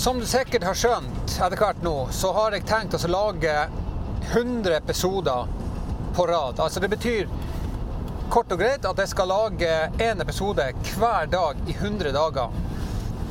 Som 0.00 0.16
du 0.20 0.24
sikkert 0.24 0.64
har 0.64 0.76
skjønt 0.80 1.32
etter 1.44 1.60
hvert 1.60 1.82
nå, 1.84 1.90
så 2.16 2.30
har 2.32 2.54
jeg 2.56 2.64
tenkt 2.64 2.94
å 2.96 3.08
lage 3.12 3.52
100 4.30 4.72
episoder 4.78 5.50
på 6.16 6.24
rad. 6.30 6.56
Altså 6.56 6.80
det 6.80 6.88
betyr 6.88 7.28
kort 8.32 8.54
og 8.54 8.62
greit 8.62 8.88
at 8.88 9.02
jeg 9.02 9.10
skal 9.10 9.28
lage 9.28 9.68
én 10.00 10.22
episode 10.24 10.64
hver 10.94 11.28
dag 11.28 11.60
i 11.68 11.74
100 11.76 12.14
dager. 12.16 12.56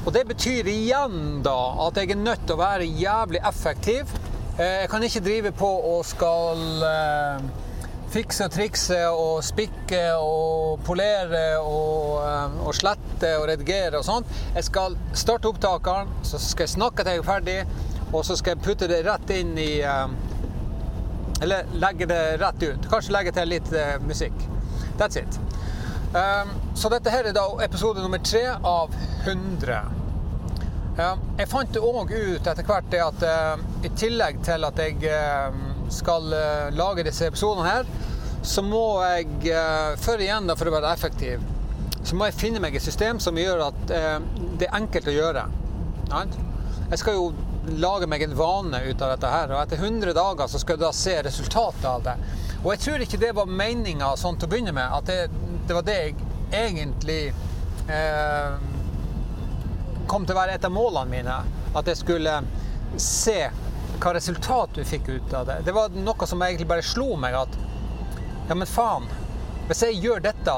Og 0.03 0.13
det 0.13 0.27
betyr 0.29 0.69
igjen 0.69 1.41
da 1.41 1.57
at 1.87 1.97
jeg 1.97 2.13
er 2.13 2.21
nødt 2.21 2.45
til 2.45 2.59
å 2.59 2.61
være 2.61 2.91
jævlig 3.01 3.41
effektiv. 3.49 4.13
Eh, 4.59 4.83
jeg 4.83 4.93
kan 4.93 5.07
ikke 5.09 5.25
drive 5.25 5.55
på 5.57 5.71
og 5.95 6.05
skal 6.05 6.85
eh, 6.85 7.49
fikse 8.13 8.47
og 8.47 8.53
trikse 8.53 8.97
og 9.09 9.43
spikke 9.45 10.01
og 10.19 10.81
polere 10.85 11.43
og, 11.61 12.17
eh, 12.23 12.57
og, 12.65 12.73
slette 12.77 13.35
og 13.39 13.47
redigere 13.51 13.99
og 13.99 14.05
sånt. 14.07 14.31
Jeg 14.55 14.67
skal 14.67 14.97
starte 15.13 15.49
opptakeren, 15.51 16.11
så 16.23 16.41
skal 16.41 16.67
jeg 16.67 16.75
snakke 16.77 17.05
til 17.05 17.17
jeg 17.17 17.23
er 17.23 17.29
ferdig, 17.29 17.59
og 18.11 18.25
så 18.25 18.37
skal 18.39 18.55
jeg 18.55 18.63
putte 18.65 18.89
det 18.89 19.03
rett 19.05 19.35
inn 19.35 19.57
i 19.57 19.71
Eller 21.41 21.63
legge 21.79 22.05
det 22.05 22.41
rett 22.41 22.63
ut. 22.63 22.87
Kanskje 22.91 23.13
legge 23.15 23.31
til 23.31 23.47
litt 23.47 23.69
musikk. 24.03 24.33
That's 24.99 25.15
it. 25.15 25.39
Så 26.75 26.89
dette 26.91 27.13
her 27.13 27.29
er 27.29 27.33
da 27.37 27.45
episode 27.63 28.01
nummer 28.03 28.19
tre 28.19 28.41
av 28.49 28.91
100. 29.23 29.77
Um, 30.99 31.21
jeg 31.37 31.47
fant 31.47 31.79
òg 31.79 32.11
ut 32.11 32.47
etter 32.51 32.65
hvert 32.67 32.91
det 32.91 32.99
at 33.05 33.23
i 33.87 33.93
tillegg 33.95 34.41
til 34.43 34.67
at 34.67 34.81
jeg 34.83 34.99
skal 35.93 36.33
uh, 36.33 36.69
lage 36.75 37.05
disse 37.07 37.27
episodene 37.29 37.67
her, 37.67 37.89
så 38.45 38.63
må 38.63 39.01
jeg, 39.03 39.51
før 39.99 40.21
igjen 40.23 40.45
da, 40.47 40.55
for 40.55 40.69
å 40.69 40.71
være 40.77 40.93
effektiv, 40.95 41.41
så 42.07 42.15
må 42.15 42.29
jeg 42.29 42.37
finne 42.39 42.61
meg 42.63 42.77
et 42.77 42.85
system 42.85 43.19
som 43.19 43.35
gjør 43.35 43.65
at 43.65 43.81
det 43.89 44.69
er 44.69 44.77
enkelt 44.77 45.09
å 45.11 45.15
gjøre. 45.17 45.43
Jeg 46.13 47.01
skal 47.01 47.17
jo 47.17 47.25
lage 47.77 48.07
meg 48.07 48.23
en 48.23 48.35
vane 48.39 48.79
ut 48.87 49.01
av 49.01 49.11
dette 49.13 49.29
her, 49.33 49.51
og 49.51 49.61
etter 49.61 49.83
100 49.83 50.13
dager 50.15 50.47
så 50.47 50.61
skal 50.61 50.77
jeg 50.77 50.83
da 50.85 50.91
se 50.95 51.15
resultatet 51.25 51.85
av 51.85 52.03
det. 52.07 52.15
Og 52.63 52.71
jeg 52.73 52.83
tror 52.85 53.03
ikke 53.03 53.21
det 53.21 53.35
var 53.37 53.51
meninga 53.61 54.09
sånn 54.17 54.39
til 54.39 54.49
å 54.49 54.51
begynne 54.51 54.73
med, 54.75 54.87
at 54.87 55.07
det, 55.07 55.19
det 55.67 55.77
var 55.77 55.85
det 55.87 55.97
jeg 55.99 56.15
egentlig 56.55 57.21
eh, 57.91 58.55
kom 60.09 60.25
til 60.25 60.35
å 60.35 60.39
være 60.41 60.57
et 60.57 60.67
av 60.67 60.73
målene 60.73 61.11
mine. 61.11 61.37
At 61.77 61.89
jeg 61.91 62.01
skulle 62.01 62.39
se 62.97 63.41
hva 63.99 64.13
resultat 64.15 64.75
du 64.75 64.83
fikk 64.87 65.09
ut 65.09 65.33
av 65.33 65.45
det. 65.49 65.59
Det 65.65 65.75
var 65.75 65.93
noe 65.95 66.27
som 66.27 66.41
egentlig 66.41 66.67
bare 66.69 66.85
slo 66.85 67.15
meg 67.19 67.35
at 67.35 67.57
ja, 68.49 68.55
men 68.55 68.67
faen. 68.67 69.05
Hvis 69.69 69.83
jeg 69.85 69.99
gjør 70.01 70.23
dette 70.23 70.55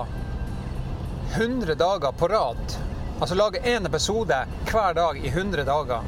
100 1.35 1.75
dager 1.79 2.13
på 2.15 2.29
rad, 2.31 2.75
altså 3.19 3.35
lager 3.35 3.65
én 3.67 3.87
episode 3.87 4.37
hver 4.69 4.95
dag 4.95 5.19
i 5.19 5.27
100 5.31 5.65
dager, 5.67 6.05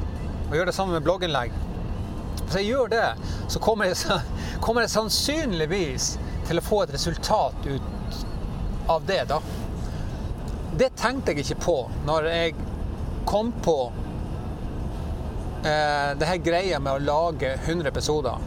og 0.49 0.55
gjør 0.55 0.69
det 0.69 0.75
sammen 0.75 0.93
med 0.93 1.05
blogginnlegg 1.05 1.53
Hvis 2.43 2.55
jeg 2.59 2.67
gjør 2.67 2.89
det, 2.91 3.07
så 3.49 3.59
kommer 3.63 3.89
jeg, 3.89 4.19
kommer 4.63 4.83
jeg 4.85 4.93
sannsynligvis 4.93 6.13
til 6.47 6.59
å 6.59 6.65
få 6.65 6.83
et 6.83 6.93
resultat 6.93 7.67
ut 7.67 8.21
av 8.91 9.05
det, 9.07 9.21
da. 9.31 9.39
Det 10.77 10.89
tenkte 10.99 11.31
jeg 11.31 11.45
ikke 11.45 11.61
på 11.63 11.77
når 12.07 12.27
jeg 12.29 12.55
kom 13.29 13.53
på 13.63 13.77
eh, 15.65 16.09
det 16.19 16.27
her 16.29 16.41
greia 16.43 16.79
med 16.79 16.93
å 16.93 17.03
lage 17.03 17.53
100 17.55 17.87
episoder. 17.89 18.37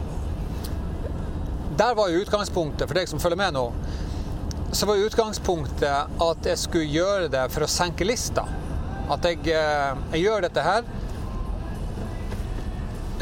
Der 1.77 1.95
var 1.97 2.09
jo 2.09 2.21
utgangspunktet, 2.23 2.87
for 2.87 2.97
deg 2.97 3.09
som 3.09 3.21
følger 3.21 3.37
med 3.37 3.53
nå, 3.57 3.65
så 4.71 4.87
var 4.89 5.01
utgangspunktet 5.01 6.21
at 6.23 6.47
jeg 6.49 6.59
skulle 6.59 6.89
gjøre 6.91 7.27
det 7.31 7.43
for 7.53 7.65
å 7.65 7.71
senke 7.71 8.07
lista. 8.07 8.47
At 9.13 9.25
jeg, 9.25 9.43
eh, 9.47 9.99
jeg 10.15 10.23
gjør 10.25 10.47
dette 10.47 10.63
her 10.65 10.87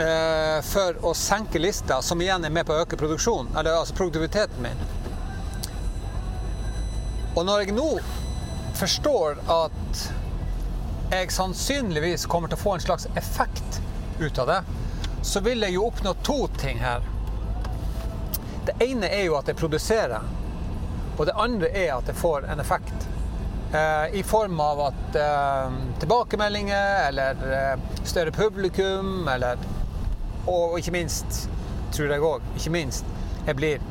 eh, 0.01 0.59
for 0.66 1.00
å 1.05 1.13
senke 1.17 1.61
lista, 1.61 2.01
som 2.01 2.22
igjen 2.22 2.45
er 2.47 2.53
med 2.53 2.66
på 2.66 2.73
å 2.73 2.85
øke 2.85 3.00
produksjonen, 3.00 3.53
eller 3.57 3.79
altså 3.79 3.97
produktiviteten 3.97 4.63
min. 4.66 4.85
Og 7.35 7.44
når 7.44 7.66
jeg 7.66 7.75
nå 7.75 7.89
forstår 8.75 9.41
at 9.51 9.84
jeg 11.19 11.31
sannsynligvis 11.35 12.25
kommer 12.31 12.51
til 12.51 12.59
å 12.59 12.63
få 12.63 12.75
en 12.75 12.83
slags 12.83 13.07
effekt 13.15 13.81
ut 14.19 14.39
av 14.43 14.47
det, 14.47 14.61
så 15.25 15.41
vil 15.45 15.65
jeg 15.65 15.75
jo 15.75 15.87
oppnå 15.87 16.13
to 16.23 16.37
ting 16.59 16.79
her. 16.83 17.03
Det 18.65 18.75
ene 18.85 19.09
er 19.13 19.27
jo 19.27 19.35
at 19.37 19.49
jeg 19.49 19.59
produserer, 19.59 20.23
og 21.15 21.25
det 21.27 21.35
andre 21.39 21.69
er 21.71 21.93
at 21.95 22.09
jeg 22.09 22.17
får 22.19 22.47
en 22.51 22.61
effekt. 22.63 23.07
Eh, 23.73 24.19
I 24.19 24.23
form 24.23 24.59
av 24.61 24.81
at 24.89 25.17
eh, 25.19 25.77
tilbakemeldinger 26.01 27.07
eller 27.07 27.45
eh, 27.57 27.89
større 28.03 28.31
publikum, 28.31 29.27
eller 29.27 29.57
Og 30.45 30.77
ikke 30.77 30.91
minst, 30.93 31.47
tror 31.89 32.11
jeg 32.13 32.21
òg, 32.21 32.43
ikke 32.53 32.69
minst, 32.69 33.05
jeg 33.47 33.55
blir 33.57 33.85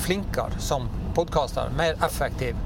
flinkere 0.00 0.56
som 0.64 0.86
podkaster. 1.14 1.68
Mer 1.76 1.98
effektiv. 2.04 2.56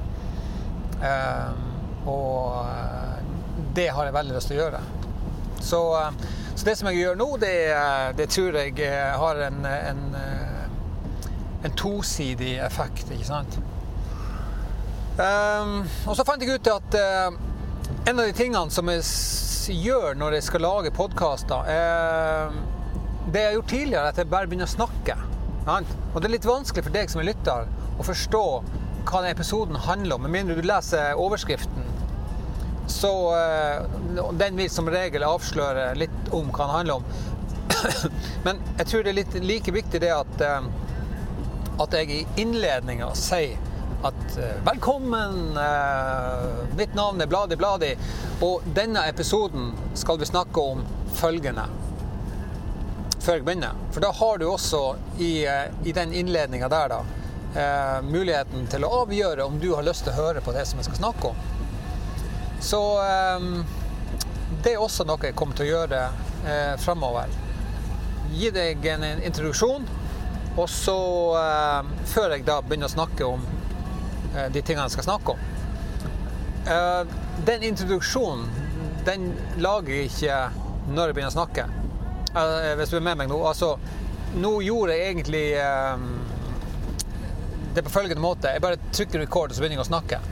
Ehm, 1.03 1.65
og 2.07 2.61
eh, 2.69 3.34
det 3.75 3.89
har 3.95 4.09
jeg 4.09 4.17
veldig 4.17 4.37
lyst 4.37 4.51
til 4.51 4.59
å 4.59 4.63
gjøre. 4.65 4.81
Så, 5.65 5.83
eh, 6.01 6.25
så 6.55 6.69
det 6.69 6.77
som 6.79 6.91
jeg 6.91 7.03
gjør 7.03 7.21
nå, 7.21 7.29
det, 7.43 7.55
det 8.19 8.29
tror 8.33 8.59
jeg 8.61 8.75
eh, 8.85 9.15
har 9.21 9.45
en, 9.49 9.65
en, 9.65 10.03
en 11.65 11.79
tosidig 11.79 12.57
effekt, 12.63 13.11
ikke 13.15 13.31
sant. 13.31 13.61
Um, 15.15 15.85
og 16.11 16.17
så 16.19 16.25
fant 16.27 16.43
jeg 16.43 16.57
ut 16.59 16.69
at 16.73 16.95
uh, 16.99 17.37
en 18.11 18.19
av 18.19 18.27
de 18.27 18.33
tingene 18.35 18.75
som 18.75 18.89
jeg 18.91 19.05
gjør 19.85 20.17
når 20.19 20.35
jeg 20.41 20.47
skal 20.49 20.65
lage 20.67 20.91
podkaster, 20.95 21.69
uh, 21.71 22.57
det 23.31 23.39
jeg 23.41 23.53
har 23.53 23.55
gjort 23.61 23.71
tidligere, 23.71 24.03
er 24.03 24.11
at 24.11 24.19
jeg 24.19 24.31
bare 24.33 24.51
begynner 24.51 24.67
å 24.67 24.75
snakke. 24.75 25.15
Sant? 25.65 25.95
Og 26.11 26.19
det 26.19 26.29
er 26.29 26.35
litt 26.35 26.49
vanskelig 26.49 26.85
for 26.89 26.97
deg 26.97 27.13
som 27.13 27.23
er 27.23 27.31
lytter, 27.31 27.71
å 27.95 28.05
forstå 28.05 28.45
hva 29.05 29.21
den 29.23 29.31
episoden 29.31 29.79
handler 29.87 30.19
om, 30.19 30.27
med 30.27 30.35
mindre 30.35 30.59
du 30.59 30.67
leser 30.67 31.15
overskriften. 31.21 31.94
Så 32.87 33.35
uh, 33.35 34.31
den 34.33 34.57
vil 34.57 34.71
som 34.71 34.89
regel 34.91 35.25
avsløre 35.27 35.93
litt 35.99 36.33
om 36.35 36.51
hva 36.53 36.67
den 36.67 36.75
handler 36.77 36.95
om. 36.95 37.05
Men 38.47 38.61
jeg 38.79 38.89
tror 38.91 39.05
det 39.05 39.13
er 39.13 39.21
litt 39.21 39.39
like 39.45 39.75
viktig 39.75 40.03
det 40.05 40.13
at, 40.15 40.45
uh, 40.45 40.67
at 41.85 41.97
jeg 41.99 42.11
i 42.13 42.21
innledninga 42.45 43.13
sier 43.19 43.57
at 44.05 44.37
uh, 44.37 44.51
velkommen, 44.67 45.57
mitt 46.77 46.93
navn 46.93 47.25
er 47.25 47.31
Bladi 47.31 47.57
Bladi, 47.57 47.95
og 48.45 48.67
denne 48.77 49.07
episoden 49.09 49.73
skal 49.97 50.21
vi 50.21 50.29
snakke 50.29 50.61
om 50.61 50.85
følgende. 51.17 51.65
Før 53.25 53.39
jeg 53.39 53.47
begynner. 53.47 53.79
For 53.95 54.05
da 54.05 54.11
har 54.13 54.39
du 54.43 54.51
også 54.51 54.83
i, 55.25 55.47
i 55.89 55.93
den 55.97 56.13
innledninga 56.13 56.69
der, 56.69 56.93
da, 56.93 57.25
eh, 57.55 58.03
muligheten 58.03 58.67
til 58.71 58.85
å 58.85 58.93
avgjøre 59.03 59.47
om 59.47 59.59
du 59.61 59.71
har 59.75 59.87
lyst 59.87 60.07
til 60.07 60.15
å 60.15 60.21
høre 60.23 60.43
på 60.45 60.55
det 60.57 60.67
som 60.69 60.81
jeg 60.81 60.91
skal 60.91 61.01
snakke 61.03 61.33
om. 61.33 61.43
Så 62.65 62.81
eh, 63.05 63.41
det 64.65 64.73
er 64.73 64.81
også 64.81 65.05
noe 65.05 65.21
jeg 65.21 65.37
kommer 65.37 65.57
til 65.59 65.67
å 65.67 65.73
gjøre 65.75 66.01
eh, 66.49 66.75
framover. 66.81 67.33
Gi 68.33 68.49
deg 68.55 68.87
en 68.89 69.05
introduksjon, 69.13 69.85
og 70.57 70.69
så 70.73 70.99
eh, 71.41 71.91
før 72.09 72.33
jeg 72.33 72.47
da 72.49 72.61
begynner 72.65 72.89
å 72.89 72.95
snakke 72.95 73.29
om 73.29 73.45
eh, 74.33 74.49
de 74.55 74.63
tingene 74.63 74.87
jeg 74.89 74.97
skal 74.97 75.09
snakke 75.11 75.35
om. 75.35 75.45
Eh, 76.65 77.17
den 77.45 77.67
introduksjonen, 77.69 78.49
den 79.05 79.35
lager 79.61 79.93
jeg 79.99 80.09
ikke 80.09 80.39
når 80.95 81.11
jeg 81.11 81.19
begynner 81.19 81.35
å 81.35 81.37
snakke. 81.37 81.67
Eh, 82.33 82.71
hvis 82.81 82.95
du 82.95 82.97
er 82.97 83.05
med 83.11 83.21
meg 83.21 83.29
nå. 83.29 83.43
Altså, 83.45 83.75
nå 84.41 84.55
gjorde 84.65 84.97
jeg 84.97 85.13
egentlig 85.13 85.45
det 87.75 87.83
er 87.83 87.87
på 87.87 87.93
følgende 87.93 88.23
måte. 88.23 88.55
Jeg 88.55 88.63
bare 88.65 88.81
trykker 88.95 89.21
record, 89.21 89.53
og 89.53 89.57
så 89.57 89.63
begynner 89.63 89.83
jeg 89.83 89.85
å 89.85 89.93
snakke. 89.93 90.23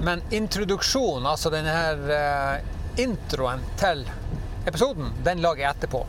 Men 0.00 0.22
introduksjonen, 0.30 1.26
altså 1.26 1.50
denne 1.52 1.74
her 1.74 1.98
uh, 2.08 3.00
introen 3.00 3.62
til 3.80 4.06
episoden, 4.68 5.12
den 5.24 5.42
lager 5.44 5.64
jeg 5.64 5.76
etterpå. 5.76 6.00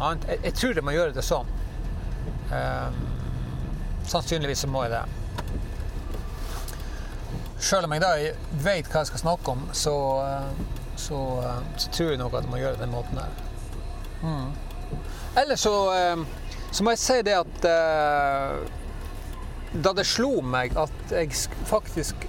Jeg, 0.00 0.52
tror 0.56 0.74
jeg 0.74 0.84
må 0.84 0.94
gjøre 0.96 1.14
det 1.14 1.24
sånn. 1.24 1.48
Um, 2.50 2.98
sannsynligvis 4.10 4.64
så 4.64 4.70
må 4.72 4.84
jeg 4.86 4.94
det. 4.96 5.04
Sjøl 7.60 7.86
om 7.86 7.94
jeg 7.94 8.02
da 8.02 8.12
vet 8.64 8.88
hva 8.90 9.04
jeg 9.04 9.10
skal 9.12 9.22
snakke 9.22 9.54
om, 9.54 9.64
så, 9.76 9.94
uh, 10.24 10.96
så, 10.98 11.20
uh, 11.44 11.62
så 11.76 11.94
tror 11.94 12.14
jeg 12.14 12.22
nok 12.22 12.38
at 12.38 12.48
jeg 12.48 12.54
må 12.54 12.62
gjøre 12.62 12.78
det 12.78 12.86
den 12.86 12.94
måten 12.96 13.20
der. 13.20 13.40
Mm. 14.24 14.50
Eller 15.38 15.56
så 15.56 15.74
så 16.70 16.84
må 16.86 16.94
jeg 16.94 17.02
si 17.02 17.16
det 17.26 17.34
at 17.34 17.64
eh, 17.66 18.60
da 19.82 19.92
det 19.94 20.06
slo 20.06 20.38
meg 20.42 20.76
at 20.78 21.14
jeg 21.14 21.34
faktisk 21.66 22.26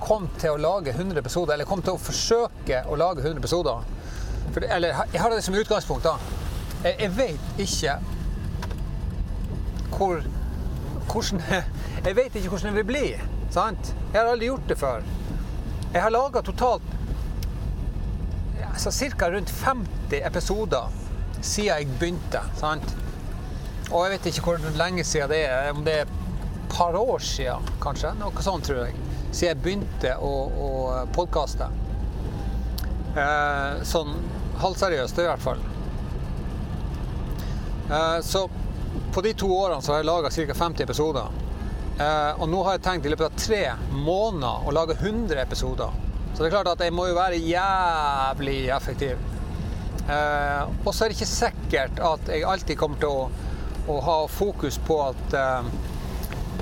kom 0.00 0.28
til 0.40 0.54
å 0.54 0.60
lage 0.60 0.94
100 0.94 1.18
episoder, 1.20 1.54
eller 1.54 1.68
kom 1.68 1.82
til 1.84 1.96
å 1.96 2.00
forsøke 2.00 2.82
å 2.88 2.98
lage 2.98 3.24
100 3.24 3.38
episoder 3.38 3.84
for, 4.50 4.64
Eller 4.64 5.04
jeg 5.12 5.20
har 5.20 5.30
det 5.30 5.42
som 5.44 5.54
utgangspunkt, 5.54 6.04
da. 6.04 6.16
Jeg, 6.84 6.96
jeg 7.00 7.16
vet 7.16 7.60
ikke 7.66 7.98
hvor 9.94 10.22
hvordan, 11.10 11.42
Jeg 12.06 12.16
vet 12.16 12.34
ikke 12.34 12.48
hvordan 12.48 12.70
det 12.70 12.78
vil 12.80 12.88
bli. 12.88 13.04
Sant? 13.50 13.92
Jeg 14.12 14.20
har 14.20 14.30
aldri 14.30 14.48
gjort 14.48 14.68
det 14.68 14.78
før. 14.78 15.04
Jeg 15.92 16.02
har 16.02 16.12
laga 16.14 16.42
totalt 16.46 16.86
altså, 18.70 18.92
ca. 19.18 19.28
rundt 19.28 19.50
50 19.50 20.26
episoder 20.26 20.92
siden 21.40 21.66
jeg 21.66 21.88
begynte. 21.98 22.42
sant? 22.56 22.96
Og 23.90 24.04
jeg 24.04 24.12
vet 24.14 24.26
ikke 24.30 24.44
hvor 24.46 24.76
lenge 24.78 25.04
siden 25.04 25.30
det 25.32 25.44
er. 25.48 25.72
Om 25.74 25.84
det 25.84 25.94
er 26.02 26.12
par 26.72 26.96
år 26.96 27.18
siden, 27.18 27.66
kanskje. 27.82 28.14
Noe 28.20 28.44
sånt, 28.44 28.66
tror 28.66 28.84
jeg. 28.86 28.96
Siden 29.30 29.50
jeg 29.50 29.60
begynte 29.64 30.14
å, 30.22 30.32
å 30.50 30.70
podkaste. 31.14 31.68
Eh, 33.18 33.82
sånn 33.86 34.14
halvseriøst, 34.62 35.18
i 35.18 35.28
hvert 35.28 35.44
fall. 35.44 35.62
Eh, 37.90 38.18
så 38.26 38.46
på 39.14 39.22
de 39.26 39.34
to 39.34 39.48
årene 39.54 39.82
så 39.82 39.94
har 39.94 40.02
jeg 40.02 40.10
laga 40.10 40.30
ca. 40.30 40.54
50 40.54 40.86
episoder. 40.86 41.40
Eh, 42.00 42.40
og 42.40 42.48
nå 42.48 42.62
har 42.64 42.78
jeg 42.78 42.84
tenkt 42.86 43.06
i 43.06 43.12
løpet 43.12 43.28
av 43.28 43.40
tre 43.40 43.64
måneder 43.92 44.68
å 44.68 44.72
lage 44.74 44.96
100 44.96 45.42
episoder. 45.42 45.98
Så 46.32 46.42
det 46.42 46.48
er 46.48 46.54
klart 46.54 46.70
at 46.72 46.84
jeg 46.86 46.94
må 46.94 47.08
jo 47.10 47.18
være 47.18 47.40
jævlig 47.42 48.60
effektiv. 48.72 49.18
Eh, 50.10 50.62
og 50.84 50.94
så 50.94 51.04
er 51.04 51.10
det 51.10 51.18
ikke 51.18 51.28
sikkert 51.28 52.00
at 52.06 52.30
jeg 52.32 52.46
alltid 52.46 52.78
kommer 52.80 53.02
til 53.02 53.12
å, 53.12 53.26
å 53.90 53.98
ha 54.06 54.16
fokus 54.32 54.78
på 54.86 54.96
at 55.10 55.36
eh, 55.36 55.68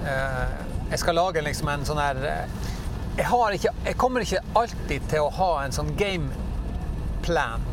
jeg 0.04 0.98
skal 1.02 1.18
lage 1.18 1.42
liksom 1.44 1.68
en 1.72 1.86
sånn 1.88 2.00
her 2.00 2.20
eh, 2.24 2.68
jeg, 3.18 3.58
ikke, 3.58 3.72
jeg, 3.84 3.96
kommer 3.98 4.24
ikke 4.24 4.42
alltid 4.56 5.08
til 5.10 5.26
å 5.26 5.32
ha 5.34 5.50
en 5.64 5.74
sånn 5.74 5.90
gameplan. 5.98 7.66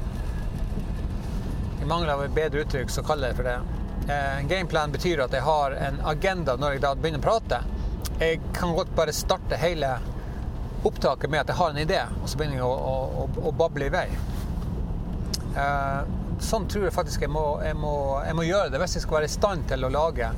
I 1.81 1.85
mangel 1.85 2.09
av 2.15 2.23
et 2.25 2.33
bedre 2.33 2.63
uttrykk, 2.65 2.89
så 2.89 3.03
kaller 3.05 3.29
jeg 3.29 3.37
for 3.37 3.49
det. 3.51 3.59
en 4.07 4.39
en 4.39 4.47
gameplan 4.47 4.91
betyr 4.91 5.21
at 5.23 5.33
jeg 5.33 5.45
har 5.45 5.71
en 5.71 6.01
agenda 6.05 6.55
når 6.55 6.75
jeg 6.75 6.81
da 6.81 6.95
begynner 6.95 7.21
å 7.21 7.27
prate. 7.27 7.61
Jeg 8.19 8.41
kan 8.53 8.73
godt 8.73 8.95
bare 8.95 9.13
starte 9.13 9.55
hele 9.55 9.97
opptaket 10.85 11.29
med 11.29 11.41
at 11.41 11.47
jeg 11.47 11.57
har 11.57 11.69
en 11.69 11.77
idé, 11.77 12.01
og 12.21 12.29
så 12.29 12.37
begynner 12.37 12.57
jeg 12.57 12.65
å, 12.65 12.73
å, 12.73 13.25
å, 13.25 13.47
å 13.49 13.51
bable 13.51 13.85
i 13.85 13.93
vei. 13.93 14.07
Sånn 16.39 16.67
tror 16.67 16.87
jeg 16.87 16.93
faktisk 16.93 17.23
jeg 17.25 17.31
må, 17.31 17.43
jeg, 17.63 17.77
må, 17.79 17.93
jeg 18.25 18.35
må, 18.35 18.43
gjøre 18.43 18.71
det 18.73 18.81
hvis 18.81 18.97
jeg 18.97 19.05
skal 19.05 19.19
være 19.19 19.29
i 19.29 19.35
stand 19.35 19.69
til 19.69 19.87
å 19.87 19.91
lage 19.93 20.31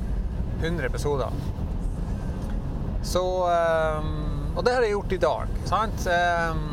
100 0.60 0.86
episoder. 0.86 1.34
Så 3.02 3.22
um, 3.46 4.56
Og 4.56 4.64
det 4.64 4.74
har 4.74 4.82
jeg 4.82 4.96
gjort 4.96 5.12
i 5.14 5.20
dag. 5.22 5.54
Sant? 5.68 6.08
Um, 6.08 6.64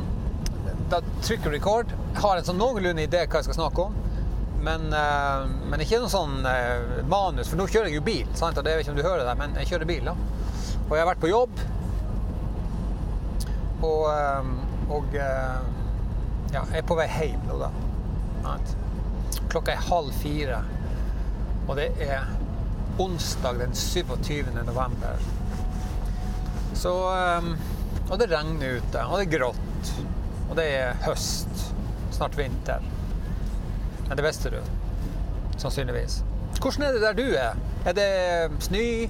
da 0.89 1.01
trykker 1.21 1.51
jeg 1.51 1.59
record. 1.59 1.93
Har 2.17 2.39
en 2.39 2.47
sånn 2.47 2.59
noenlunde 2.61 3.05
idé 3.05 3.25
hva 3.25 3.41
jeg 3.41 3.49
skal 3.49 3.59
snakke 3.59 3.85
om. 3.85 4.01
Men, 4.65 4.87
uh, 4.89 5.45
men 5.69 5.83
ikke 5.83 5.99
noe 6.01 6.09
sånn 6.09 6.39
uh, 6.41 7.03
manus, 7.11 7.51
for 7.51 7.59
nå 7.59 7.67
kjører 7.69 7.91
jeg 7.91 7.99
jo 7.99 8.05
bil. 8.07 8.25
Sant? 8.37 8.57
Og 8.57 8.65
det 8.65 8.73
vet 8.73 8.85
ikke 8.85 8.95
om 8.95 8.99
du 9.01 9.05
hører 9.05 9.25
det, 9.27 9.37
men 9.41 9.57
jeg 9.61 9.73
kjører 9.73 9.89
bil. 9.89 10.09
da. 10.09 10.15
Og 10.85 10.95
jeg 10.95 11.03
har 11.03 11.11
vært 11.11 11.23
på 11.23 11.31
jobb. 11.31 11.65
Og, 13.85 14.05
ehm, 14.09 14.53
og 14.89 15.13
ja, 15.13 16.61
jeg 16.61 16.79
er 16.79 16.85
på 16.87 16.95
vei 16.97 17.05
hjem 17.11 17.43
nå, 17.45 17.57
da. 17.59 17.69
Klokka 19.51 19.73
er 19.73 19.83
halv 19.89 20.13
fire, 20.21 20.61
og 21.67 21.75
det 21.77 21.89
er 22.01 22.25
onsdag 23.01 23.59
den 23.59 23.75
27. 23.75 24.53
november. 24.65 25.21
Så 26.75 26.91
ehm, 27.09 27.55
Og 28.09 28.19
det 28.19 28.29
regner 28.29 28.77
ute, 28.77 29.01
og 29.01 29.17
det 29.17 29.25
er 29.25 29.37
grått. 29.39 29.91
Og 30.49 30.57
det 30.59 30.65
er 30.77 30.99
høst. 31.05 31.71
Snart 32.13 32.37
vinter. 32.37 32.83
Men 34.07 34.17
det 34.17 34.25
visste 34.27 34.51
du. 34.53 34.59
Sannsynligvis. 35.57 36.19
Hvordan 36.61 36.85
er 36.85 36.91
det 36.93 37.01
der 37.01 37.17
du 37.17 37.25
er? 37.33 37.57
Er 37.85 37.95
det 37.97 38.63
snø? 38.63 39.07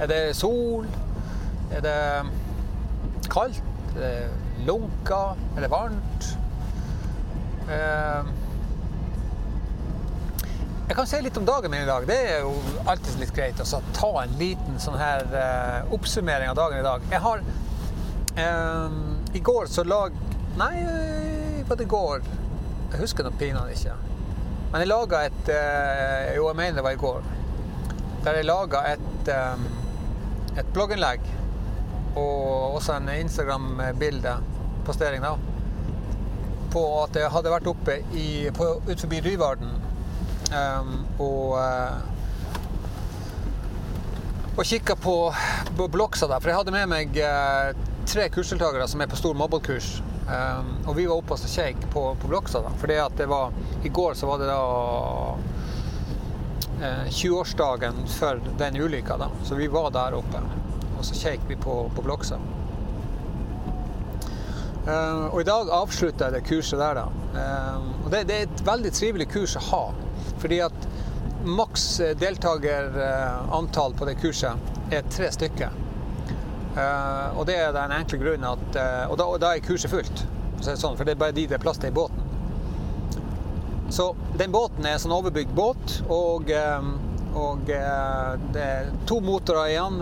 Er 0.00 0.06
det 0.06 0.36
sol? 0.36 0.86
Er 1.72 1.82
det 1.82 1.98
kaldt? 3.32 3.62
Er 3.96 4.00
det 4.00 4.66
lunka? 4.68 5.34
Er 5.56 5.66
det 5.66 5.70
varmt? 5.70 6.30
Uh, 7.66 8.30
jeg 10.86 10.94
kan 10.94 11.06
si 11.10 11.18
litt 11.18 11.36
om 11.36 11.46
dagen 11.46 11.70
min 11.70 11.82
i 11.82 11.86
dag. 11.86 12.04
Det 12.06 12.16
er 12.30 12.44
jo 12.44 12.52
alltid 12.86 13.18
litt 13.18 13.32
greit 13.34 13.58
å 13.62 13.80
ta 13.94 14.10
en 14.22 14.34
liten 14.38 14.76
sånn 14.82 14.98
her 15.00 15.24
uh, 15.32 15.94
oppsummering 15.94 16.52
av 16.52 16.58
dagen 16.58 16.78
i 16.78 16.84
dag. 16.86 17.06
Jeg 17.10 17.22
har 17.24 17.42
um, 17.42 19.00
I 19.34 19.42
går 19.42 19.66
så 19.72 19.84
lag 19.86 20.14
Nei, 20.56 20.76
var 21.68 21.76
det 21.76 21.84
i 21.84 21.90
går? 21.90 22.22
Jeg 22.92 23.00
husker 23.02 23.26
nå 23.26 23.32
pinadø 23.36 23.74
ikke. 23.74 23.96
Men 24.70 24.80
jeg 24.80 24.88
laga 24.88 25.24
et 25.26 25.50
uh, 25.50 26.30
Jo, 26.36 26.46
jeg 26.46 26.58
mener 26.62 26.78
det 26.78 26.86
var 26.86 26.94
i 26.94 27.02
går. 27.02 27.26
Der 28.24 28.38
jeg 28.38 28.46
laga 28.46 28.84
et, 28.94 29.32
um, 29.34 29.66
et 30.54 30.70
blogginnlegg 30.72 31.26
og 32.16 32.78
også 32.78 32.94
en 32.96 33.10
Instagram-bilde, 33.12 34.32
på 36.72 36.84
at 37.02 37.18
jeg 37.18 37.32
hadde 37.34 37.52
vært 37.52 37.68
oppe 37.68 37.98
i, 38.16 38.48
på, 38.56 38.70
ut 38.86 39.02
forbi 39.02 39.20
Ryvarden 39.26 39.74
Um, 40.52 41.00
og 41.18 41.56
uh, 41.58 42.16
og 44.56 44.64
kikka 44.64 44.96
på, 44.96 45.34
Bloksa 45.92 46.26
der. 46.30 46.40
For 46.40 46.48
jeg 46.48 46.56
hadde 46.56 46.72
med 46.72 46.88
meg 46.88 47.18
uh, 47.20 47.76
tre 48.08 48.28
kursdeltakere 48.32 48.86
som 48.88 49.02
er 49.04 49.10
på 49.10 49.18
stor 49.20 49.34
mobbekurs. 49.36 49.98
Um, 50.26 50.70
og 50.88 50.96
vi 50.96 51.04
var 51.06 51.20
oppe 51.20 51.36
og 51.36 51.50
kjekk 51.52 51.84
på, 51.92 52.06
på 52.22 52.30
Bloksa. 52.30 52.62
da, 52.64 53.26
var 53.28 53.52
I 53.84 53.88
går 53.88 54.14
så 54.14 54.26
var 54.26 54.40
det 54.40 54.48
da 54.48 54.60
uh, 56.80 57.04
20-årsdagen 57.10 58.06
for 58.16 58.40
den 58.58 58.80
ulykka. 58.80 59.16
da, 59.20 59.28
Så 59.44 59.54
vi 59.54 59.68
var 59.68 59.90
der 59.90 60.16
oppe. 60.16 60.40
Og 60.96 61.04
så 61.04 61.14
kjekk 61.14 61.44
vi 61.48 61.56
på, 61.60 61.90
på 61.94 62.02
Bloksa. 62.02 62.40
Uh, 64.86 65.34
og 65.34 65.40
i 65.42 65.44
dag 65.44 65.68
avslutter 65.82 66.30
jeg 66.30 66.32
det 66.38 66.48
kurset 66.48 66.80
der, 66.80 67.02
da. 67.02 67.06
Uh, 67.36 68.04
og 68.06 68.10
det, 68.14 68.24
det, 68.30 68.36
er 68.36 68.48
et 68.48 68.66
veldig 68.66 68.92
trivelig 68.94 69.28
kurs 69.36 69.56
å 69.60 69.64
ha. 69.68 69.84
Fordi 70.42 70.60
at 70.66 70.88
maks 71.46 71.84
deltakerantall 72.18 73.94
på 73.96 74.08
det 74.08 74.16
kurset 74.20 74.94
er 74.94 75.06
tre 75.10 75.30
stykker. 75.32 75.70
Eh, 76.76 77.38
og 77.38 77.46
det 77.48 77.54
er 77.56 77.72
den 77.72 77.92
enkle 77.96 78.18
grunnen 78.20 78.44
at 78.50 78.76
eh, 78.76 79.04
Og 79.08 79.16
da, 79.16 79.24
da 79.40 79.54
er 79.56 79.62
kurset 79.64 79.88
fullt, 79.88 80.26
sånn, 80.60 80.96
for 80.98 81.04
det 81.06 81.12
er 81.14 81.22
bare 81.22 81.32
de 81.36 81.46
det 81.48 81.56
er 81.56 81.62
plass 81.62 81.78
til 81.80 81.88
i 81.88 81.96
båten. 81.96 82.20
Så 83.92 84.14
den 84.36 84.52
båten 84.52 84.84
er 84.84 84.92
en 84.96 85.00
sånn 85.00 85.14
overbygd 85.16 85.52
båt, 85.56 86.02
og, 86.12 86.50
eh, 86.52 86.82
og 87.38 87.58
det 87.68 88.62
er 88.62 88.90
to 89.08 89.20
motorer 89.24 89.66
igjen. 89.72 89.98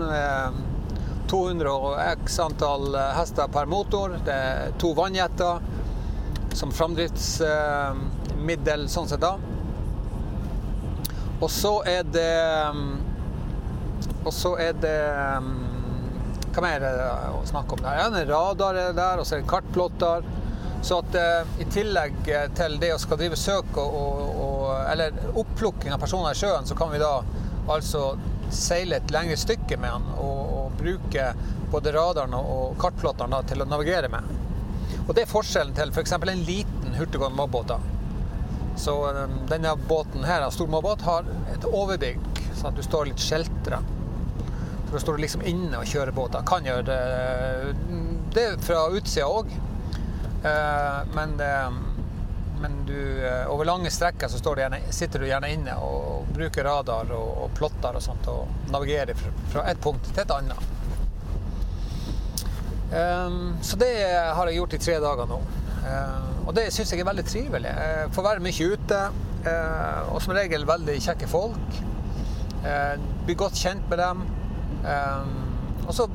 200 1.25 1.71
og 1.71 1.99
x 2.21 2.39
antall 2.39 2.95
hester 3.17 3.47
per 3.51 3.65
motor. 3.69 4.09
Det 4.25 4.33
er 4.33 4.71
to 4.81 4.93
vannjetter 4.97 5.59
som 6.55 6.71
framdriftsmiddel 6.71 8.89
sånn 8.93 9.07
sett 9.11 9.21
da. 9.25 9.33
Og 11.41 11.51
så 11.51 11.71
er 11.89 12.03
det 12.07 12.31
um, 12.71 12.99
Og 14.23 14.33
så 14.33 14.55
er 14.61 14.77
det 14.79 14.97
um, 15.37 15.49
Hva 16.55 16.63
mer 16.63 16.85
er 16.87 16.99
det 16.99 17.07
å 17.35 17.41
snakke 17.49 17.75
om 17.75 17.83
der? 17.83 17.99
Ja, 17.99 18.07
en 18.07 18.29
radar 18.29 18.79
er 18.79 18.93
der, 18.95 19.19
og 19.19 19.27
så 19.27 19.35
er 19.35 19.41
det 19.43 19.49
kartplotter. 19.49 20.23
Så 20.85 21.01
at 21.01 21.17
uh, 21.19 21.57
i 21.59 21.67
tillegg 21.67 22.21
til 22.55 22.77
det 22.79 22.93
å 22.95 23.01
skal 23.01 23.19
drive 23.19 23.39
søk 23.39 23.75
og, 23.81 23.97
og, 23.99 24.21
og, 24.45 24.69
eller 24.93 25.17
oppplukking 25.33 25.91
av 25.91 25.99
personer 25.99 26.31
i 26.31 26.39
sjøen, 26.39 26.69
så 26.69 26.77
kan 26.79 26.93
vi 26.93 27.01
da 27.01 27.17
altså 27.65 28.05
seile 28.53 29.01
et 29.01 29.11
lengre 29.11 29.35
stykke 29.41 29.75
med 29.81 29.91
den 29.97 30.07
og, 30.21 30.39
og 30.59 30.79
bruke 30.79 31.27
både 31.73 31.91
radaren 31.95 32.37
og 32.37 32.77
kartplotteren 32.79 33.35
til 33.49 33.65
å 33.65 33.67
navigere 33.67 34.11
med. 34.13 34.31
Og 35.05 35.11
det 35.13 35.25
er 35.25 35.33
forskjellen 35.33 35.75
til 35.75 35.91
f.eks. 35.91 36.15
For 36.15 36.31
en 36.31 36.47
liten 36.47 36.95
hurtiggående 36.95 37.41
mobbåt. 37.41 37.75
Så 38.75 38.95
um, 39.11 39.37
denne 39.49 39.75
båten 39.87 40.23
her, 40.23 40.49
stormåbåt, 40.49 41.01
har 41.07 41.27
et 41.53 41.65
overbygg, 41.65 42.19
sånn 42.53 42.71
at 42.73 42.79
du 42.79 42.83
står 42.83 43.09
litt 43.11 43.23
skjeltra. 43.23 43.79
Så 44.85 44.93
da 44.93 45.01
står 45.01 45.17
du 45.17 45.25
liksom 45.25 45.45
inne 45.47 45.79
og 45.79 45.89
kjører 45.89 46.15
båter. 46.15 46.45
Kan 46.47 46.67
gjøre 46.67 46.83
det, 46.89 47.75
det 48.35 48.47
fra 48.65 48.85
utsida 48.93 49.27
òg. 49.31 49.49
Eh, 50.45 50.99
men, 51.15 51.39
men 52.61 52.77
du, 52.85 53.27
eh, 53.27 53.51
over 53.51 53.65
lange 53.65 53.89
strekker 53.91 54.27
så 54.27 54.53
du 54.53 54.61
gjerne, 54.61 54.79
sitter 54.93 55.19
du 55.19 55.27
gjerne 55.27 55.49
inne 55.53 55.73
og 55.81 56.29
bruker 56.35 56.67
radar 56.67 57.09
og, 57.17 57.31
og 57.45 57.57
plotter 57.57 57.97
og 57.97 58.03
sånt 58.03 58.29
og 58.29 58.69
navigerer 58.73 59.17
fra 59.51 59.65
et 59.71 59.81
punkt 59.81 60.11
til 60.11 60.21
et 60.21 60.35
annet. 60.37 60.71
Um, 62.95 63.57
så 63.65 63.75
det 63.81 63.93
har 64.37 64.47
jeg 64.47 64.59
gjort 64.59 64.73
i 64.77 64.79
tre 64.85 64.99
dager 65.01 65.27
nå. 65.27 65.39
Og 66.45 66.53
det 66.53 66.67
syns 66.73 66.91
jeg 66.93 67.01
er 67.01 67.07
veldig 67.07 67.23
trivelig. 67.25 67.71
Jeg 67.73 68.09
får 68.13 68.23
være 68.27 68.43
mye 68.45 68.65
ute, 68.75 68.99
eh, 69.49 70.01
og 70.13 70.19
som 70.21 70.33
regel 70.37 70.67
veldig 70.69 70.95
kjekke 71.07 71.27
folk. 71.29 71.71
blir 73.25 73.37
godt 73.37 73.57
kjent 73.61 73.89
med 73.89 73.97
dem. 74.01 74.17
Eh, 74.85 75.25
og 75.85 75.93
så 75.93 76.09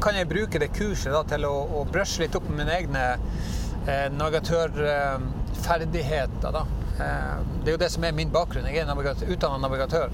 kan 0.00 0.14
jeg 0.16 0.28
bruke 0.28 0.58
det 0.60 0.68
kurset 0.76 1.12
da, 1.12 1.22
til 1.28 1.44
å, 1.44 1.66
å 1.78 1.84
brushe 1.88 2.22
litt 2.22 2.34
opp 2.36 2.48
med 2.48 2.56
mine 2.62 2.76
egne 2.80 3.18
navigatørferdigheter. 4.14 6.52
Da. 6.54 6.64
Det 6.96 7.68
er 7.68 7.72
jo 7.74 7.82
det 7.82 7.92
som 7.92 8.04
er 8.04 8.12
min 8.16 8.32
bakgrunn. 8.32 8.66
Jeg 8.70 8.78
er 8.82 8.86
navigatør, 8.88 9.32
utdannet 9.34 9.64
navigatør. 9.64 10.08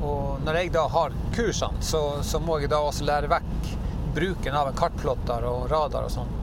Og 0.00 0.24
når 0.44 0.54
jeg 0.58 0.72
da 0.74 0.84
har 0.90 1.10
kursene, 1.36 1.82
så, 1.84 2.00
så, 2.26 2.36
må 2.40 2.58
jeg 2.60 2.70
da 2.72 2.78
også 2.82 3.04
lære 3.08 3.28
vekk 3.30 3.60
bruken 4.16 4.54
av 4.56 4.66
en 4.70 4.76
kartplotter 4.76 5.40
og 5.46 5.70
radar 5.70 6.02
og 6.08 6.12
sånn 6.14 6.39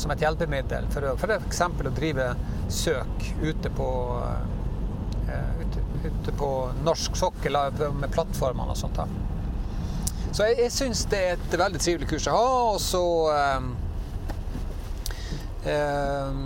som 0.00 0.12
et 0.14 0.22
hjelpemiddel 0.24 0.88
for 0.92 1.10
f.eks. 1.14 1.60
å 1.62 1.92
drive 1.96 2.30
søk 2.72 3.26
ute 3.42 3.72
på, 3.76 3.90
uh, 4.20 5.52
ute, 5.60 5.84
ute, 6.06 6.34
på 6.38 6.50
norsk 6.86 7.18
sokkel 7.18 7.58
med 8.00 8.10
plattformene 8.14 8.74
og 8.74 8.80
sånt. 8.80 8.98
da. 8.98 9.06
Så 10.30 10.46
jeg, 10.46 10.58
jeg 10.64 10.74
syns 10.74 11.04
det 11.10 11.22
er 11.26 11.38
et 11.38 11.56
veldig 11.58 11.80
trivelig 11.82 12.10
kurs 12.10 12.28
å 12.30 12.34
ha. 12.36 12.50
Og 12.74 12.82
så 12.82 13.04
um, 13.58 13.70
um, 15.66 16.44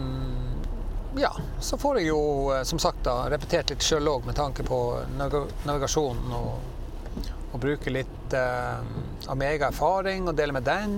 Ja, 1.21 1.31
så 1.63 1.79
får 1.79 2.01
jeg 2.01 2.09
jo 2.09 2.23
som 2.67 2.81
sagt 2.83 3.05
da 3.07 3.21
repetert 3.31 3.71
litt 3.71 3.85
sjøl 3.85 4.09
òg 4.11 4.25
med 4.27 4.35
tanke 4.39 4.65
på 4.67 4.79
navigasjonen. 5.21 6.33
og 6.39 6.71
og 7.55 7.61
bruke 7.63 7.93
litt 7.95 8.35
uh, 8.35 8.83
av 9.31 9.39
min 9.39 9.47
egen 9.53 9.69
erfaring 9.69 10.27
og 10.27 10.35
dele 10.39 10.57
med 10.57 10.67
den. 10.67 10.97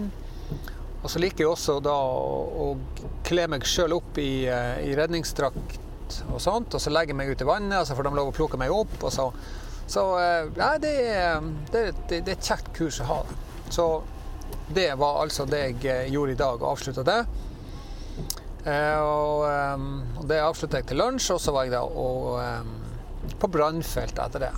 Og 1.06 1.12
så 1.12 1.22
liker 1.22 1.44
jeg 1.44 1.52
også 1.52 1.78
da 1.84 1.94
å, 1.94 2.40
å 2.66 3.12
kle 3.26 3.46
meg 3.52 3.66
sjøl 3.68 3.94
opp 3.94 4.18
i, 4.18 4.48
uh, 4.50 4.74
i, 4.82 4.90
redningsdrakt 4.98 6.18
og 6.32 6.40
sånt, 6.42 6.74
og 6.74 6.82
så 6.82 6.90
legger 6.90 7.14
jeg 7.14 7.20
meg 7.20 7.30
ut 7.30 7.44
i 7.44 7.46
vannet, 7.46 7.78
og 7.78 7.86
så 7.86 7.94
får 7.94 8.08
de 8.08 8.12
lov 8.18 8.32
å 8.32 8.34
plukke 8.34 8.58
meg 8.58 8.74
opp. 8.74 8.98
og 9.02 9.14
så 9.14 9.30
så 9.86 10.02
ja, 10.18 10.72
det, 10.82 10.96
det, 11.70 11.82
det, 12.10 12.16
det, 12.26 12.32
er 12.32 12.32
et 12.32 12.48
kjekt 12.48 12.72
kurs 12.74 12.96
å 13.04 13.06
ha. 13.06 13.18
Så 13.70 13.84
det 14.74 14.88
var 14.98 15.20
altså 15.22 15.46
det 15.46 15.60
jeg 15.78 16.10
gjorde 16.10 16.34
i 16.34 16.40
dag, 16.40 16.58
og 16.58 16.72
avslutta 16.72 17.04
det. 17.06 17.20
Og, 18.66 19.44
og, 19.46 20.24
det 20.26 20.40
avslutta 20.42 20.80
jeg 20.82 20.88
til 20.90 20.98
lunsj, 20.98 21.28
og 21.36 21.38
så 21.38 21.54
var 21.54 21.68
jeg 21.68 21.76
da 21.76 21.84
og, 21.86 22.74
på 23.38 23.50
brannfeltet 23.54 24.24
etter 24.26 24.48
det. 24.48 24.52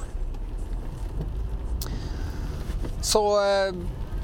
Så 3.04 3.22
eh, 3.40 3.76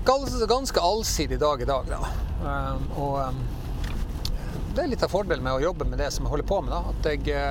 ganske 0.04 0.80
allsidig 0.80 1.38
dag 1.40 1.62
i 1.62 1.68
dag, 1.68 1.87
da. 1.88 2.00
Um, 2.44 2.88
og 3.00 3.20
um, 3.28 3.44
det 4.75 4.82
er 4.82 4.90
litt 4.90 5.04
av 5.06 5.12
fordelen 5.12 5.44
med 5.44 5.54
å 5.54 5.62
jobbe 5.62 5.87
med 5.87 6.00
det 6.02 6.11
som 6.11 6.26
jeg 6.26 6.32
holder 6.32 6.49
på 6.50 6.61
med. 6.66 6.73
da, 6.75 6.80
At 6.90 7.06
jeg 7.06 7.44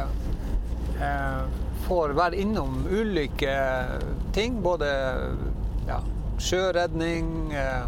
eh, 1.00 1.44
får 1.86 2.16
være 2.18 2.40
innom 2.44 2.82
ulike 2.92 3.54
ting. 4.36 4.58
Både 4.66 4.90
ja, 5.88 6.02
sjøredning, 6.44 7.54
eh, 7.56 7.86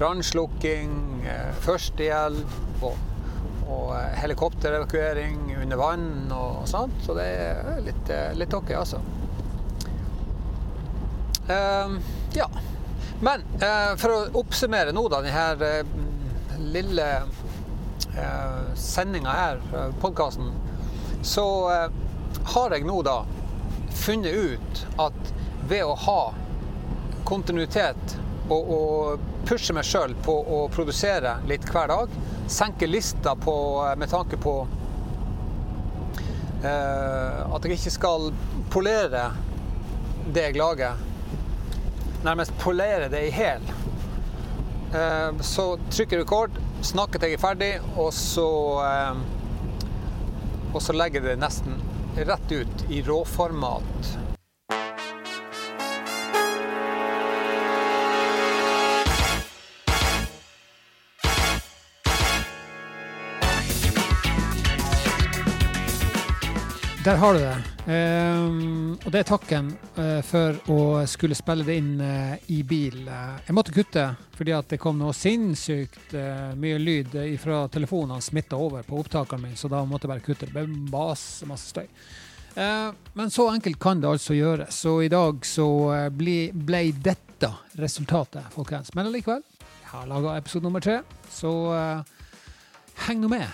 brannslukking, 0.00 0.96
eh, 1.28 1.50
førstehjelp 1.66 2.86
og, 2.88 2.96
og 3.68 3.92
helikopterevakuering 4.22 5.52
under 5.58 5.82
vann 5.82 6.32
og 6.32 6.64
sånt. 6.72 6.96
Så 7.04 7.18
det 7.20 7.28
er 7.28 7.84
litt, 7.84 8.14
litt 8.40 8.56
ok, 8.56 8.72
altså. 8.80 9.04
Um, 11.48 12.00
ja. 12.36 12.48
Men 13.20 13.42
eh, 13.60 13.94
for 13.98 14.14
å 14.14 14.18
oppsummere 14.38 14.92
nå, 14.94 15.02
da, 15.10 15.18
denne 15.24 15.66
eh, 15.66 16.58
lille 16.70 17.06
eh, 18.14 18.60
sendinga 18.78 19.34
her, 19.34 19.62
eh, 19.74 19.88
podkasten, 20.02 20.52
så 21.26 21.46
eh, 21.72 21.88
har 22.54 22.76
jeg 22.76 22.86
nå 22.86 23.00
da 23.02 23.18
funnet 23.98 24.38
ut 24.38 24.84
at 25.02 25.32
ved 25.68 25.82
å 25.82 25.96
ha 25.98 26.20
kontinuitet 27.26 28.14
og, 28.48 28.70
og 28.70 29.26
pushe 29.48 29.74
meg 29.74 29.84
sjøl 29.88 30.14
på 30.24 30.38
å 30.38 30.60
produsere 30.72 31.34
litt 31.50 31.66
hver 31.72 31.90
dag, 31.90 32.14
senke 32.48 32.86
lista 32.86 33.34
på, 33.34 33.56
eh, 33.88 33.96
med 33.98 34.14
tanke 34.14 34.38
på 34.40 34.60
at 36.58 37.62
jeg 37.62 37.76
ikke 37.76 37.90
skal 37.94 38.32
polere 38.74 39.28
det 40.34 40.42
jeg 40.48 40.56
lager 40.58 40.96
nærmest 42.24 42.52
polere 42.58 43.08
det 43.12 43.26
i 43.28 43.34
hæl. 43.34 43.62
Eh, 44.94 45.40
så 45.40 45.78
trykker 45.90 46.22
rekord, 46.22 46.50
snakker 46.82 47.18
til 47.18 47.34
jeg 47.34 47.38
er 47.38 47.44
ferdig, 47.44 47.72
og 47.96 48.12
så 48.14 48.48
eh, 48.84 49.26
Og 50.74 50.82
så 50.84 50.92
legger 50.92 51.22
jeg 51.22 51.30
det 51.30 51.40
nesten 51.40 51.78
rett 52.28 52.50
ut 52.52 52.90
i 52.92 53.00
råformat. 53.02 54.37
Der 67.08 67.16
har 67.16 67.34
du 67.34 67.38
det. 67.40 67.56
Um, 67.86 68.98
og 69.04 69.12
det 69.12 69.22
er 69.22 69.28
takken 69.30 69.70
uh, 69.96 70.18
for 70.20 70.58
å 70.68 70.80
skulle 71.08 71.38
spille 71.38 71.64
det 71.64 71.76
inn 71.80 72.02
uh, 72.04 72.34
i 72.52 72.58
bil. 72.68 72.98
Jeg 73.08 73.56
måtte 73.56 73.72
kutte 73.72 74.04
fordi 74.36 74.52
at 74.52 74.68
det 74.68 74.78
kom 74.82 75.00
noe 75.00 75.14
sinnssykt 75.16 76.12
mye 76.60 76.76
lyd 76.76 77.16
fra 77.40 77.62
telefonene 77.72 78.20
smitta 78.20 78.60
over 78.60 78.84
på 78.84 79.00
opptakeren 79.00 79.40
min, 79.46 79.56
så 79.56 79.72
da 79.72 79.80
måtte 79.88 80.04
jeg 80.04 80.12
bare 80.12 80.26
kutte. 80.26 80.50
Det 80.50 80.52
ble 80.52 80.68
masse, 80.92 81.48
masse 81.48 81.72
støy. 81.72 81.88
men 83.16 83.32
så 83.32 83.48
enkelt 83.54 83.80
kan 83.80 84.04
det 84.04 84.12
altså 84.12 84.36
gjøres. 84.36 84.84
Så 84.84 84.98
i 85.00 85.08
dag 85.08 85.40
så 85.48 85.68
ble, 86.12 86.38
ble 86.52 86.90
dette 86.92 87.54
resultatet, 87.80 88.52
folkens. 88.52 88.92
Men 88.92 89.08
allikevel, 89.08 89.46
jeg 89.64 89.94
har 89.96 90.12
laga 90.12 90.36
episode 90.36 90.68
nummer 90.68 90.84
tre, 90.84 91.00
så 91.32 91.54
heng 93.08 93.24
nå 93.24 93.32
med. 93.32 93.48